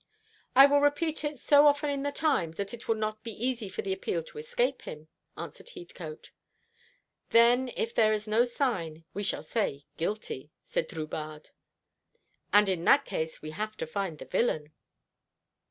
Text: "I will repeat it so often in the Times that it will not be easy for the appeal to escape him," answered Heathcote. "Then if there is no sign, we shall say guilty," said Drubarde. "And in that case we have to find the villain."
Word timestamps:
"I 0.55 0.65
will 0.65 0.79
repeat 0.81 1.23
it 1.23 1.37
so 1.37 1.67
often 1.67 1.91
in 1.91 2.01
the 2.01 2.11
Times 2.11 2.57
that 2.57 2.73
it 2.73 2.87
will 2.87 2.95
not 2.95 3.21
be 3.23 3.33
easy 3.33 3.69
for 3.69 3.83
the 3.83 3.93
appeal 3.93 4.23
to 4.23 4.37
escape 4.39 4.81
him," 4.81 5.09
answered 5.37 5.69
Heathcote. 5.75 6.31
"Then 7.29 7.71
if 7.77 7.93
there 7.93 8.11
is 8.11 8.25
no 8.25 8.43
sign, 8.43 9.05
we 9.13 9.21
shall 9.21 9.43
say 9.43 9.85
guilty," 9.97 10.49
said 10.63 10.87
Drubarde. 10.87 11.49
"And 12.51 12.67
in 12.67 12.83
that 12.85 13.05
case 13.05 13.43
we 13.43 13.51
have 13.51 13.77
to 13.77 13.85
find 13.85 14.17
the 14.17 14.25
villain." 14.25 14.73